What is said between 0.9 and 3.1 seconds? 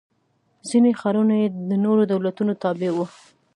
ښارونه یې د نورو دولتونو تابع و.